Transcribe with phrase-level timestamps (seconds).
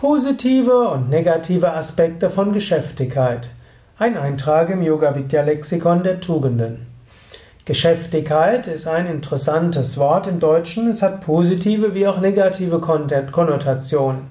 [0.00, 3.50] Positive und negative Aspekte von Geschäftigkeit.
[3.98, 6.86] Ein Eintrag im Yoga Vidya Lexikon der Tugenden.
[7.66, 10.88] Geschäftigkeit ist ein interessantes Wort im Deutschen.
[10.88, 14.28] Es hat positive wie auch negative Konnotationen.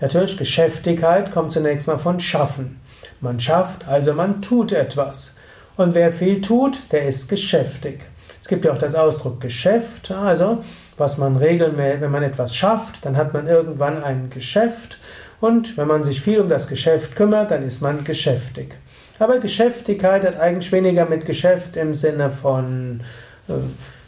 [0.00, 2.78] Natürlich, Geschäftigkeit kommt zunächst mal von schaffen.
[3.20, 5.34] Man schafft, also man tut etwas.
[5.76, 8.02] Und wer viel tut, der ist geschäftig.
[8.48, 10.64] Es gibt ja auch das Ausdruck Geschäft, also
[10.96, 14.98] was man regelmäßig, wenn man etwas schafft, dann hat man irgendwann ein Geschäft
[15.38, 18.74] und wenn man sich viel um das Geschäft kümmert, dann ist man geschäftig.
[19.18, 23.02] Aber Geschäftigkeit hat eigentlich weniger mit Geschäft im Sinne von
[23.50, 23.52] äh,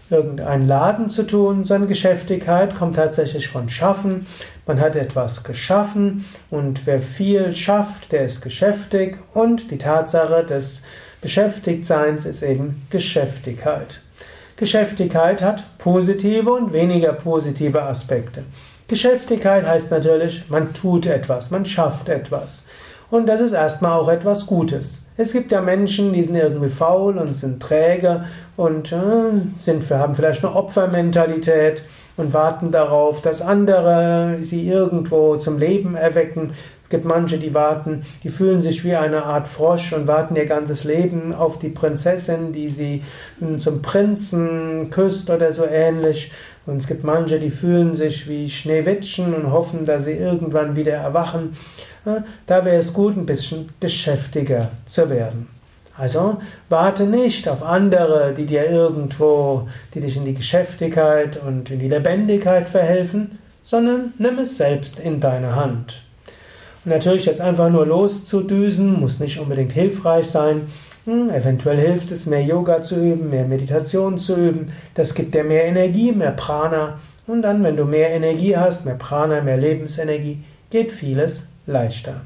[0.09, 4.27] irgendein Laden zu tun, sondern Geschäftigkeit kommt tatsächlich von Schaffen.
[4.65, 10.83] Man hat etwas geschaffen und wer viel schafft, der ist geschäftig und die Tatsache des
[11.21, 14.01] Beschäftigtseins ist eben Geschäftigkeit.
[14.61, 18.43] Geschäftigkeit hat positive und weniger positive Aspekte.
[18.89, 22.67] Geschäftigkeit heißt natürlich, man tut etwas, man schafft etwas.
[23.11, 25.07] Und das ist erstmal auch etwas Gutes.
[25.17, 28.27] Es gibt ja Menschen, die sind irgendwie faul und sind träge
[28.59, 31.83] und äh, sind, haben vielleicht eine Opfermentalität
[32.19, 36.51] und warten darauf, dass andere sie irgendwo zum Leben erwecken.
[36.91, 40.47] Es gibt manche, die warten, die fühlen sich wie eine Art Frosch und warten ihr
[40.47, 43.05] ganzes Leben auf die Prinzessin, die sie
[43.39, 46.33] hm, zum Prinzen küsst oder so ähnlich.
[46.67, 50.95] Und es gibt manche, die fühlen sich wie Schneewittchen und hoffen, dass sie irgendwann wieder
[50.95, 51.57] erwachen.
[52.49, 55.47] Da wäre es gut, ein bisschen geschäftiger zu werden.
[55.97, 56.39] Also
[56.69, 61.89] warte nicht auf andere, die dir irgendwo, die dich in die Geschäftigkeit und in die
[61.89, 66.03] Lebendigkeit verhelfen, sondern nimm es selbst in deine Hand.
[66.85, 70.63] Natürlich jetzt einfach nur loszudüsen, muss nicht unbedingt hilfreich sein.
[71.05, 74.73] Hm, eventuell hilft es, mehr Yoga zu üben, mehr Meditation zu üben.
[74.95, 76.99] Das gibt dir mehr Energie, mehr Prana.
[77.27, 82.23] Und dann, wenn du mehr Energie hast, mehr Prana, mehr Lebensenergie, geht vieles leichter.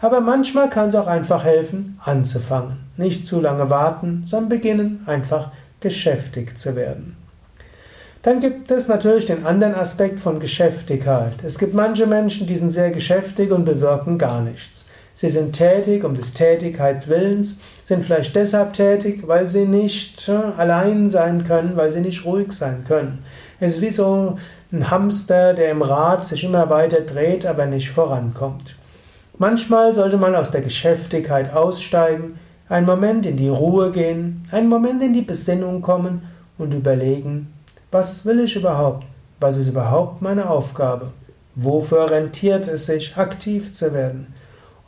[0.00, 2.78] Aber manchmal kann es auch einfach helfen, anzufangen.
[2.96, 7.16] Nicht zu lange warten, sondern beginnen, einfach geschäftig zu werden.
[8.24, 11.34] Dann gibt es natürlich den anderen Aspekt von Geschäftigkeit.
[11.44, 14.86] Es gibt manche Menschen, die sind sehr geschäftig und bewirken gar nichts.
[15.14, 20.32] Sie sind tätig um des Tätigkeit Willens, sind vielleicht deshalb tätig, weil sie nicht äh,
[20.56, 23.18] allein sein können, weil sie nicht ruhig sein können.
[23.60, 24.36] Es ist wie so
[24.72, 28.74] ein Hamster, der im Rad sich immer weiter dreht, aber nicht vorankommt.
[29.36, 32.38] Manchmal sollte man aus der Geschäftigkeit aussteigen,
[32.70, 36.22] einen Moment in die Ruhe gehen, einen Moment in die Besinnung kommen
[36.56, 37.53] und überlegen,
[37.94, 39.06] was will ich überhaupt?
[39.38, 41.12] Was ist überhaupt meine Aufgabe?
[41.54, 44.34] Wofür rentiert es sich, aktiv zu werden?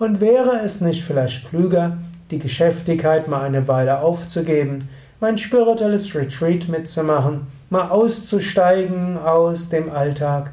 [0.01, 1.99] Und wäre es nicht vielleicht klüger,
[2.33, 4.89] die Geschäftigkeit mal eine Weile aufzugeben,
[5.21, 10.53] mein spirituelles Retreat mitzumachen, mal auszusteigen aus dem Alltag